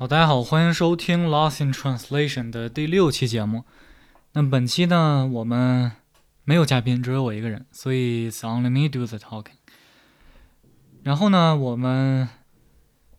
[0.00, 3.64] 好，大家好，欢迎收听《Lost in Translation》的第六期节目。
[4.34, 5.90] 那本期呢，我们
[6.44, 9.56] 没有嘉宾，只有我一个人，所以 it's only me do the talking。
[11.02, 12.28] 然后呢，我们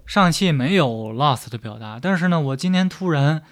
[0.06, 3.44] 上一期没有 lost 的表达，但是呢，我今天突然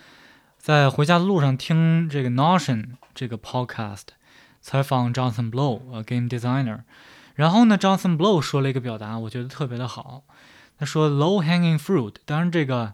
[0.58, 4.04] 在回家的路上听这个 Notion 这个 podcast
[4.62, 6.84] 采访 Johnson Blow，呃，game designer。
[7.36, 10.24] 然后呢，Johnson Blow 说了一个表达，我觉得特别的好。
[10.80, 12.94] 他说 low hanging fruit，当然这个。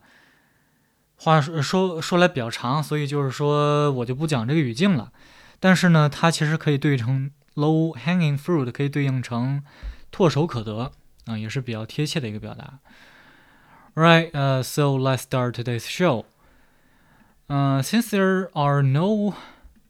[1.17, 5.13] 话说说说来比较长，所以就是说我就不讲这个语境了。
[5.61, 9.63] 但是呢，它其实可以对成 low hanging fruit，可以对应成
[10.13, 10.93] 唾手可得
[11.27, 12.79] 啊，也是比较贴切的一个表达。
[13.95, 16.27] Right, uh, so let's start today's show.
[17.49, 19.35] Uh, since there are no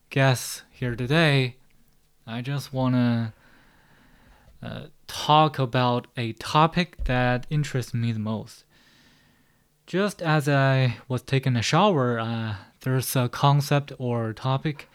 [0.08, 1.56] guests here today,
[2.24, 3.34] I just wanna
[4.62, 8.64] uh, talk about a topic that interests me the most.
[9.85, 14.89] Just as I was taking a shower, uh, there's a concept or topic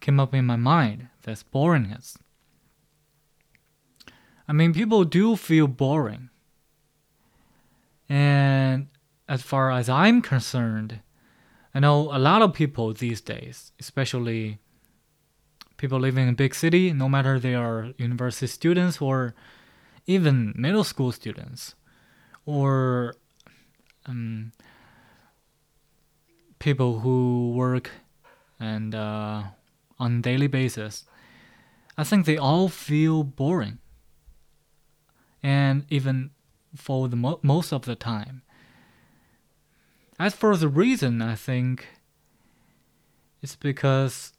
[0.00, 1.08] came up in my mind.
[1.22, 2.16] That's boringness.
[4.46, 6.28] I mean, people do feel boring.
[8.08, 8.88] And
[9.28, 11.00] as far as I'm concerned,
[11.74, 14.58] I know a lot of people these days, especially
[15.76, 19.34] people living in a big city, no matter they are university students or
[20.06, 21.74] even middle school students,
[22.44, 23.16] or
[24.06, 24.52] um,
[26.58, 27.90] people who work
[28.60, 29.44] and uh,
[29.98, 31.04] on daily basis,
[31.96, 33.78] I think they all feel boring.
[35.42, 36.30] And even
[36.74, 38.42] for the mo- most of the time.
[40.18, 41.86] As for the reason, I think
[43.42, 44.32] it's because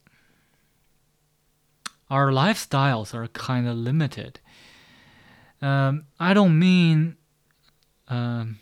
[2.10, 4.40] our lifestyles are kind of limited.
[5.62, 7.18] Um, I don't mean
[8.08, 8.60] um,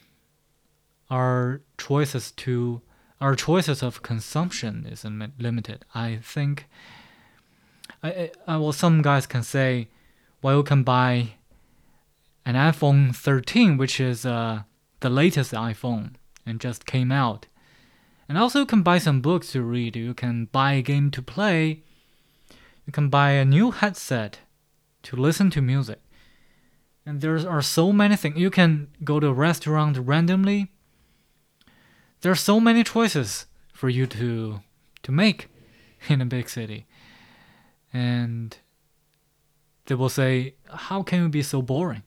[1.14, 2.82] our choices to
[3.22, 5.86] our choices of consumption is limited.
[5.94, 6.66] I think.
[8.02, 9.88] I, I, well, some guys can say,
[10.42, 11.36] well, you can buy
[12.46, 14.64] an iPhone 13, which is uh,
[15.00, 16.16] the latest iPhone
[16.46, 17.46] and just came out.
[18.28, 19.96] And also, you can buy some books to read.
[19.96, 21.84] You can buy a game to play.
[22.86, 24.40] You can buy a new headset
[25.04, 26.00] to listen to music.
[27.06, 28.38] And there are so many things.
[28.38, 30.72] You can go to a restaurant randomly
[32.24, 34.62] there are so many choices for you to
[35.04, 35.50] to make
[36.10, 36.88] in a big city.
[37.92, 38.58] And
[39.86, 42.04] they will say, How can you be so boring?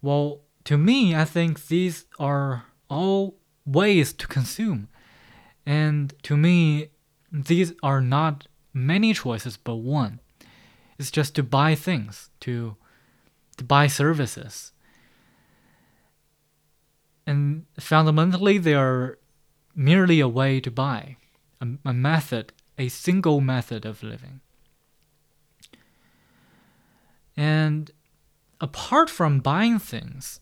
[0.00, 3.36] Well, to me, I think these are all
[3.66, 4.88] ways to consume.
[5.66, 6.88] And to me,
[7.30, 10.20] these are not many choices but one.
[10.98, 12.76] It's just to buy things, to
[13.58, 14.72] to buy services,
[17.26, 19.18] and fundamentally they are
[19.74, 21.16] merely a way to buy,
[21.60, 24.40] a, a method, a single method of living.
[27.36, 27.90] And
[28.60, 30.40] apart from buying things,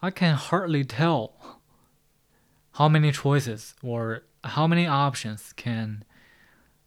[0.00, 1.60] I can hardly tell
[2.72, 6.04] how many choices or how many options can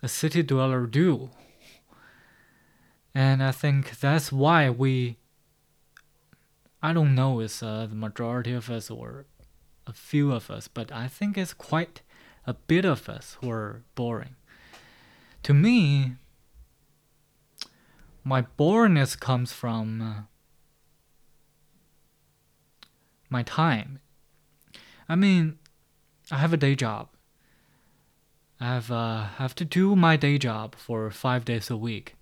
[0.03, 1.29] a city dweller do.
[3.13, 5.17] And I think that's why we
[6.81, 9.25] I don't know if uh, the majority of us or
[9.87, 12.01] a few of us, but I think it's quite
[12.45, 14.35] a bit of us who are boring.
[15.43, 16.13] To me,
[18.23, 20.21] my boringness comes from uh,
[23.29, 23.99] my time.
[25.07, 25.59] I mean,
[26.31, 27.09] I have a day job.
[28.59, 32.15] I have uh, have to do my day job for five days a week.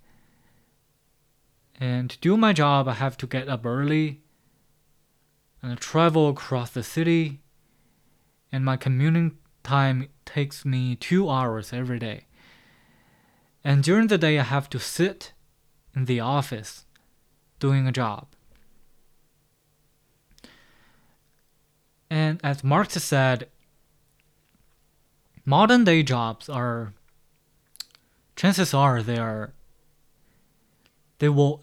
[1.79, 4.22] And to do my job, I have to get up early
[5.63, 7.39] and I travel across the city,
[8.51, 12.25] and my commuting time takes me two hours every day.
[13.63, 15.31] And during the day, I have to sit
[15.95, 16.85] in the office
[17.59, 18.27] doing a job.
[22.09, 23.47] And as Marx said,
[25.45, 26.93] modern day jobs are,
[28.35, 29.53] chances are they are,
[31.19, 31.61] they will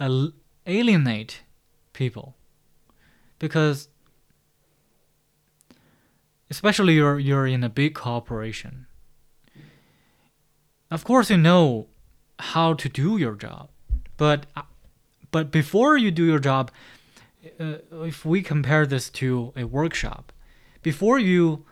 [0.67, 1.43] alienate
[1.93, 2.35] people
[3.41, 3.89] because
[6.49, 8.87] especially you're you're in a big corporation.
[10.91, 11.89] Of course, you know
[12.39, 13.71] how to do your job,
[14.17, 14.47] but
[15.33, 16.71] but before you do your job,
[17.59, 20.33] uh, if we compare this to a workshop,
[20.83, 21.65] before you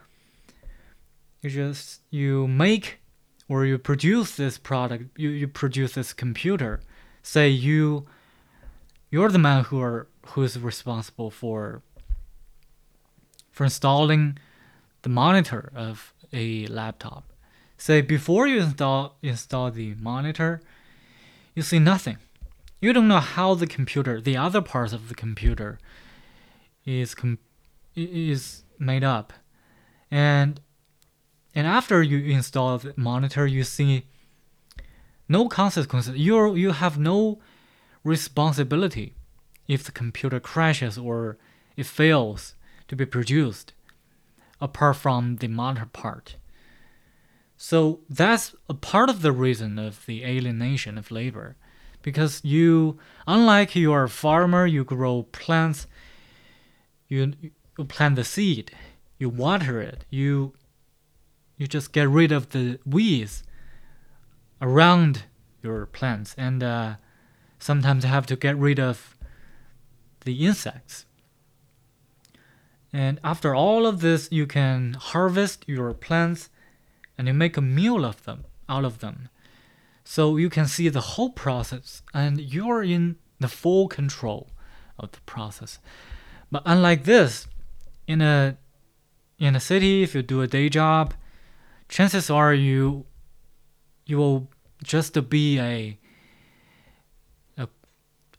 [1.42, 2.98] you just you make
[3.48, 6.80] or you produce this product, you, you produce this computer.
[7.22, 8.06] Say you
[9.10, 11.82] you're the man who are who is responsible for
[13.50, 14.38] for installing
[15.02, 17.32] the monitor of a laptop.
[17.76, 20.60] Say before you install install the monitor,
[21.54, 22.18] you see nothing.
[22.80, 25.78] You don't know how the computer, the other parts of the computer,
[26.84, 27.38] is com-
[27.96, 29.32] is made up,
[30.10, 30.60] and
[31.54, 34.06] and after you install the monitor, you see
[35.28, 36.16] no consequences.
[36.16, 37.40] You you have no
[38.04, 39.14] responsibility
[39.68, 41.38] if the computer crashes or
[41.76, 42.54] it fails
[42.88, 43.74] to be produced,
[44.60, 46.36] apart from the monitor part.
[47.56, 51.56] So that's a part of the reason of the alienation of labor,
[52.02, 55.86] because you, unlike you are a farmer, you grow plants,
[57.08, 58.70] you, you plant the seed,
[59.18, 60.54] you water it, you
[61.56, 63.42] you just get rid of the weeds
[64.62, 65.24] around
[65.60, 66.94] your plants, and uh,
[67.58, 69.17] sometimes have to get rid of
[70.20, 71.04] the insects.
[72.92, 76.48] And after all of this, you can harvest your plants
[77.16, 79.28] and you make a meal of them out of them.
[80.04, 84.48] So you can see the whole process and you're in the full control
[84.98, 85.78] of the process.
[86.50, 87.46] But unlike this,
[88.06, 88.56] in a
[89.38, 91.14] in a city, if you do a day job,
[91.88, 93.04] chances are you
[94.06, 94.48] you will
[94.82, 95.98] just be a
[97.58, 97.68] a,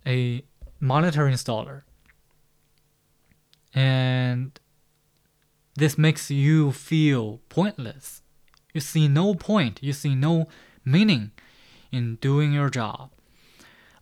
[0.05, 0.43] a
[0.79, 1.83] monitor installer.
[3.73, 4.59] And
[5.75, 8.21] this makes you feel pointless.
[8.73, 10.47] You see no point, you see no
[10.85, 11.31] meaning
[11.91, 13.11] in doing your job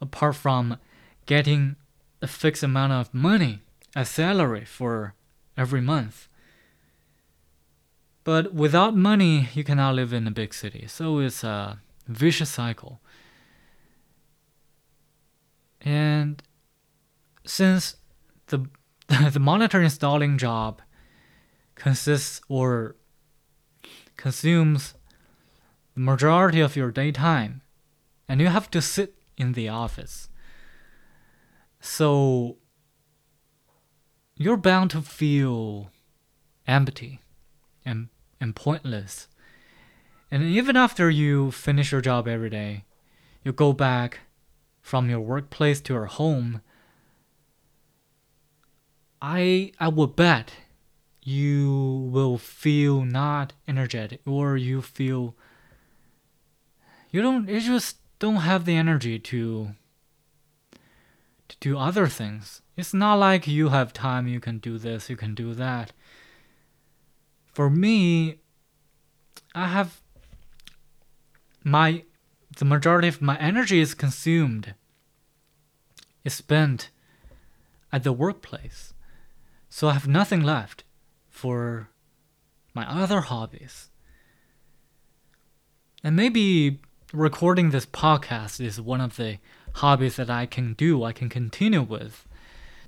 [0.01, 0.77] apart from
[1.25, 1.75] getting
[2.21, 3.61] a fixed amount of money
[3.95, 5.13] as salary for
[5.55, 6.27] every month.
[8.23, 10.85] But without money, you cannot live in a big city.
[10.87, 12.99] So it's a vicious cycle.
[15.81, 16.43] And
[17.47, 17.95] since
[18.47, 18.67] the
[19.31, 20.81] the monitor installing job
[21.75, 22.95] consists or
[24.17, 24.95] consumes
[25.93, 27.61] the majority of your daytime
[28.27, 30.29] and you have to sit in the office.
[31.79, 32.57] So
[34.35, 35.91] you're bound to feel
[36.67, 37.21] empty
[37.85, 38.09] and,
[38.41, 39.27] and pointless.
[40.29, 42.83] And even after you finish your job every day
[43.43, 44.19] you go back
[44.81, 46.61] from your workplace to your home
[49.21, 50.53] I I would bet
[51.23, 55.35] you will feel not energetic or you feel
[57.11, 59.71] you don't you just don't have the energy to
[61.49, 62.61] to do other things.
[62.75, 65.91] It's not like you have time you can do this, you can do that.
[67.53, 68.39] For me,
[69.55, 70.01] I have
[71.63, 72.03] my
[72.57, 74.75] the majority of my energy is consumed
[76.23, 76.89] is spent
[77.91, 78.93] at the workplace.
[79.69, 80.83] So I have nothing left
[81.29, 81.89] for
[82.73, 83.89] my other hobbies.
[86.03, 86.79] And maybe
[87.13, 89.39] recording this podcast is one of the
[89.75, 92.27] hobbies that I can do, I can continue with,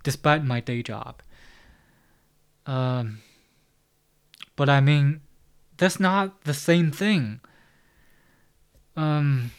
[0.04, 1.22] despite my day job.
[2.66, 3.20] Um,
[4.56, 5.22] but I mean,
[5.78, 7.40] that's not the same thing.
[8.96, 9.52] Um,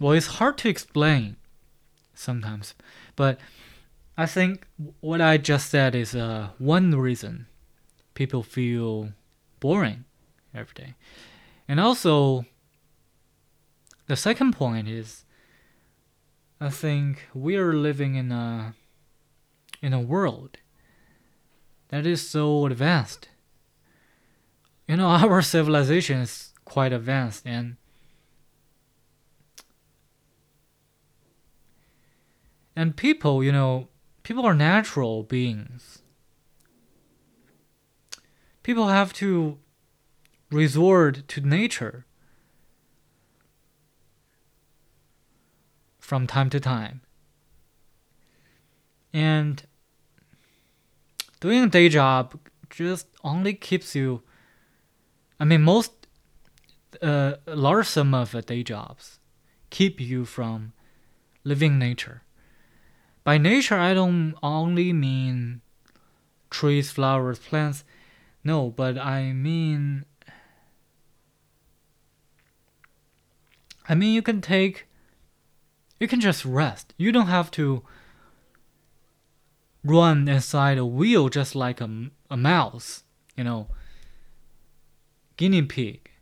[0.00, 1.36] well, it's hard to explain
[2.14, 2.74] sometimes,
[3.14, 3.38] but
[4.16, 4.66] I think
[5.00, 7.46] what I just said is uh, one reason
[8.14, 9.12] people feel
[9.60, 10.04] boring
[10.54, 10.94] every day.
[11.68, 12.46] And also,
[14.06, 15.24] the second point is
[16.60, 18.74] I think we are living in a
[19.82, 20.56] in a world
[21.88, 23.28] that is so advanced.
[24.88, 27.76] You know, our civilization is quite advanced and
[32.74, 33.88] and people, you know,
[34.26, 36.02] people are natural beings.
[38.64, 39.58] People have to
[40.50, 42.06] resort to nature
[46.00, 47.02] from time to time.
[49.12, 49.62] And
[51.38, 52.36] doing a day job
[52.68, 54.24] just only keeps you
[55.38, 55.92] I mean most
[57.00, 59.20] uh, large sum of day jobs
[59.70, 60.72] keep you from
[61.44, 62.25] living nature.
[63.26, 65.60] By nature, I don't only mean
[66.48, 67.82] trees, flowers, plants.
[68.44, 70.04] No, but I mean.
[73.88, 74.86] I mean, you can take.
[75.98, 76.94] You can just rest.
[76.98, 77.82] You don't have to
[79.82, 83.02] run inside a wheel just like a, a mouse,
[83.36, 83.66] you know,
[85.36, 86.12] guinea pig.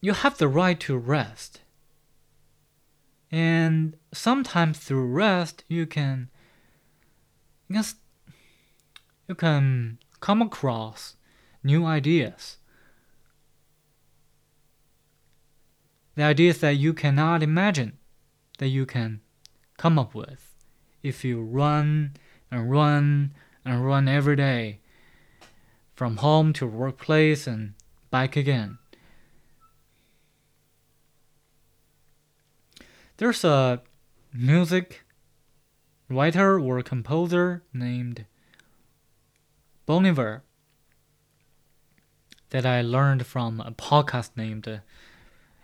[0.00, 1.60] You have the right to rest.
[3.30, 6.30] And sometimes through rest, you can,
[7.68, 7.84] you can
[9.30, 11.14] you can come across
[11.62, 12.56] new ideas.
[16.16, 17.98] The ideas that you cannot imagine
[18.58, 19.20] that you can
[19.78, 20.56] come up with
[21.04, 22.14] if you run
[22.50, 23.34] and run
[23.64, 24.80] and run every day
[25.94, 27.74] from home to workplace and
[28.10, 28.79] back again.
[33.20, 33.82] There's a
[34.32, 35.02] music
[36.08, 38.24] writer or composer named
[39.84, 40.42] Bon Iver
[42.48, 44.80] that I learned from a podcast named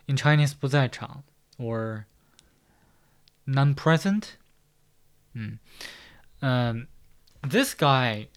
[0.07, 1.23] in Chinese 不在场
[1.57, 2.05] or
[3.47, 4.37] non-present.
[5.35, 5.57] Mm.
[6.43, 6.87] Um,
[7.41, 8.27] this guy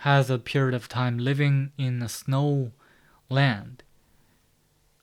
[0.00, 2.72] has a period of time living in a snow
[3.30, 3.82] land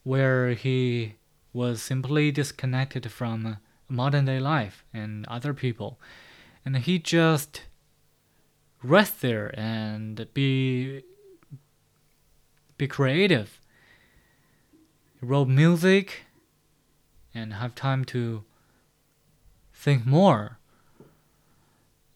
[0.04, 1.16] where he
[1.54, 6.00] was simply disconnected from modern day life and other people.
[6.66, 7.64] And he just
[8.84, 11.04] rest there and be
[12.78, 13.60] be creative.
[15.20, 16.26] He wrote music
[17.34, 18.44] and have time to
[19.74, 20.58] think more.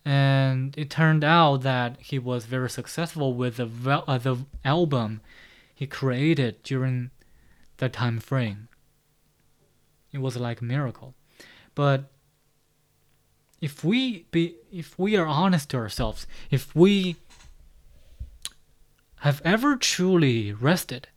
[0.03, 5.21] And it turned out that he was very successful with the, uh, the album
[5.73, 7.09] he created during
[7.77, 8.67] that time frame.
[10.15, 11.13] It was like a miracle.
[11.75, 12.09] But
[13.59, 17.17] if we be if we are honest to ourselves, if we
[19.19, 21.09] have ever truly rested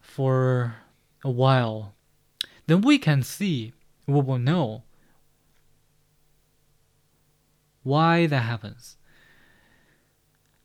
[0.00, 0.78] for
[1.22, 1.94] a while,
[2.66, 3.72] then we can see,
[4.08, 4.82] we will know
[7.84, 8.96] why that happens.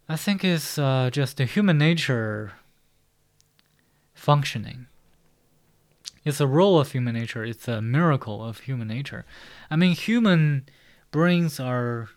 [0.10, 2.54] I think it's uh, just the human nature
[4.16, 4.88] functioning.
[6.26, 7.44] It's a role of human nature.
[7.44, 9.26] It's a miracle of human nature.
[9.70, 10.68] I mean, human
[11.12, 12.10] brains are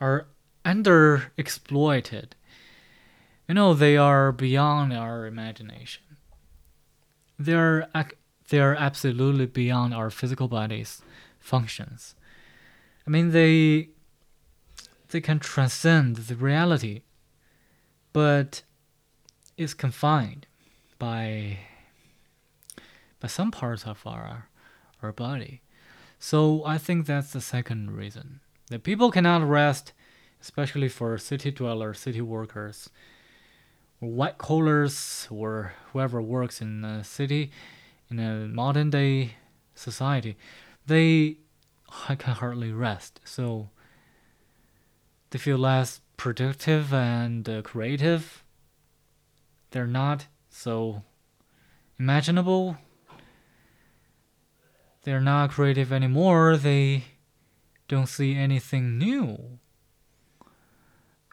[0.00, 0.26] are
[0.64, 2.32] underexploited.
[3.48, 6.02] You know, they are beyond our imagination.
[7.38, 7.88] They're
[8.48, 11.02] they're absolutely beyond our physical bodies
[11.38, 12.14] functions.
[13.06, 13.88] I mean, they
[15.08, 17.02] they can transcend the reality,
[18.12, 18.62] but
[19.56, 20.46] it's confined
[20.98, 21.58] by
[23.22, 24.48] by some parts of our
[25.00, 25.62] our body.
[26.18, 29.92] So I think that's the second reason that people cannot rest,
[30.40, 32.90] especially for city dwellers, city workers,
[34.00, 37.50] white collars, or whoever works in a city,
[38.10, 39.36] in a modern day
[39.74, 40.36] society.
[40.86, 41.38] They
[42.18, 43.70] can hardly rest, so
[45.30, 48.44] they feel less productive and uh, creative.
[49.70, 51.02] They're not so
[51.98, 52.76] imaginable
[55.02, 56.56] they're not creative anymore.
[56.56, 57.04] They
[57.88, 59.58] don't see anything new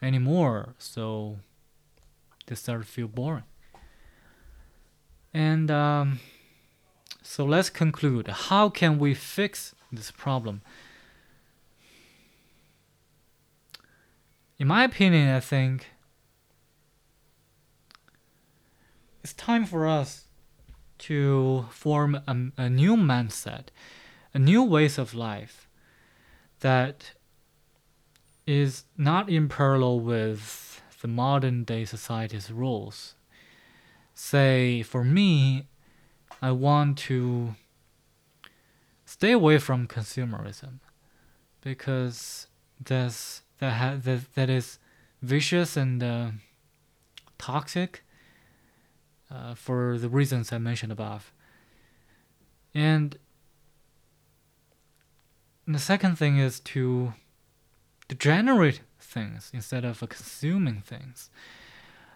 [0.02, 0.74] anymore.
[0.78, 1.38] So
[2.46, 3.44] they start to feel boring.
[5.32, 6.20] And um,
[7.22, 8.26] so let's conclude.
[8.28, 10.62] How can we fix this problem?
[14.58, 15.86] In my opinion, I think
[19.22, 20.24] it's time for us
[21.00, 23.68] to form a, a new mindset,
[24.32, 25.68] a new ways of life
[26.60, 27.12] that
[28.46, 33.14] is not in parallel with the modern day society's rules.
[34.14, 35.66] Say, for me,
[36.42, 37.54] I want to
[39.04, 40.80] stay away from consumerism
[41.62, 42.46] because
[42.82, 44.78] that's, that, ha- that, that is
[45.22, 46.30] vicious and uh,
[47.38, 48.04] toxic
[49.30, 51.32] uh, for the reasons I mentioned above.
[52.74, 53.18] And
[55.66, 57.14] the second thing is to,
[58.08, 61.30] to generate things instead of consuming things.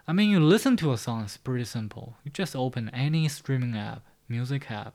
[0.07, 2.15] I mean, you listen to a song, it's pretty simple.
[2.25, 4.95] You just open any streaming app, music app,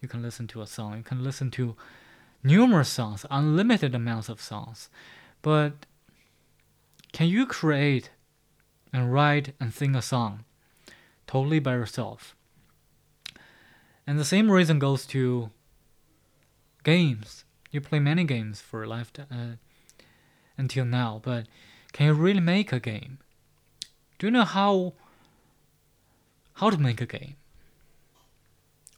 [0.00, 0.96] you can listen to a song.
[0.96, 1.76] You can listen to
[2.42, 4.88] numerous songs, unlimited amounts of songs.
[5.42, 5.86] But
[7.12, 8.10] can you create
[8.92, 10.44] and write and sing a song
[11.30, 12.34] totally by yourself.
[14.04, 15.50] And the same reason goes to
[16.82, 17.44] games.
[17.70, 19.54] You play many games for life uh,
[20.58, 21.46] until now, but
[21.92, 23.18] can you really make a game?
[24.18, 24.94] Do you know how
[26.54, 27.36] how to make a game?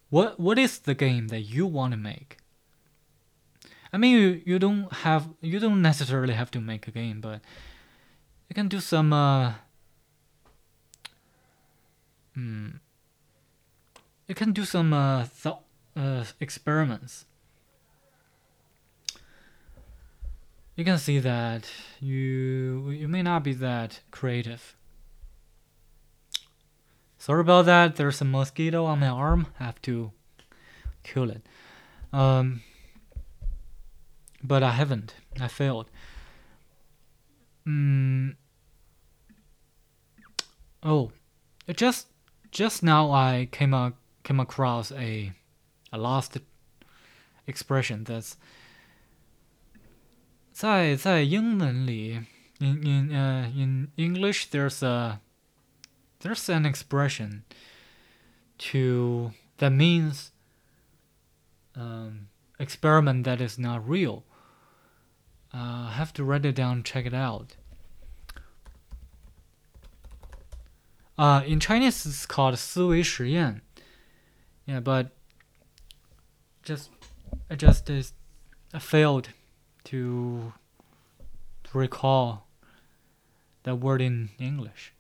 [0.09, 2.39] What what is the game that you want to make?
[3.93, 7.43] I mean, you, you don't have you don't necessarily have to make a game, but
[8.49, 9.53] you can do some uh,
[12.35, 12.69] Hmm.
[14.29, 15.63] You can do some uh, thought
[15.97, 17.27] uh, experiments.
[20.77, 21.71] you can see that
[22.01, 24.77] you you may not be that creative.
[27.19, 27.97] Sorry about that.
[27.97, 29.47] There's a mosquito on my arm.
[29.61, 30.11] I have to
[31.05, 31.47] kill it.
[32.13, 32.63] Um,
[34.43, 35.15] but I haven't.
[35.41, 35.89] I failed.
[37.65, 38.35] Mm.
[40.83, 41.13] Oh,
[41.69, 42.09] it just
[42.52, 45.34] just now I came a, came across a
[45.92, 46.38] a lost
[47.46, 48.36] expression that's
[50.52, 52.26] 在在英文里，
[52.60, 55.20] in in uh in English there's a
[56.22, 57.44] there's an expression
[58.58, 60.32] to that means
[61.76, 62.28] um,
[62.60, 64.24] experiment that is not real.
[65.54, 67.56] Uh, I have to write it down, check it out.
[71.18, 73.62] Uh, in Chinese, it's called 思维实验.
[74.66, 75.10] Yeah, but
[76.64, 76.90] just
[77.50, 78.14] I just is,
[78.74, 79.30] I failed
[79.86, 80.54] to,
[81.64, 82.48] to recall
[83.64, 84.94] that word in English.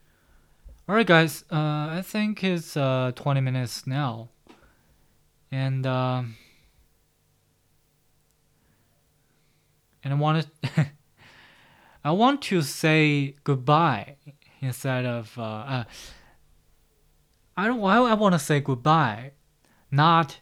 [0.88, 4.30] Alright, guys, uh, I think it's uh, 20 minutes now.
[5.52, 6.24] And, uh,
[10.04, 10.88] and I want to,
[12.06, 14.16] I want to say goodbye
[14.63, 15.85] instead of, uh, uh,
[17.57, 19.33] I don't, I, I want to say goodbye,
[19.91, 20.39] not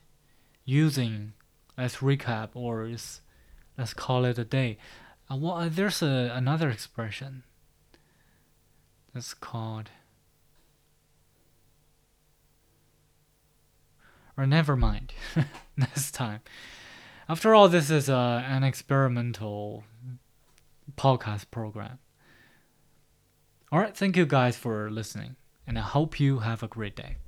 [0.64, 1.32] using
[1.76, 2.88] as recap or
[3.76, 4.78] let's call it a day.
[5.28, 7.42] I want, there's a, another expression
[9.12, 9.90] that's called
[14.40, 15.12] Or never mind.
[15.76, 16.40] Next time.
[17.28, 19.84] After all, this is uh, an experimental
[20.96, 21.98] podcast program.
[23.72, 27.18] All right, thank you guys for listening, and I hope you have a great day.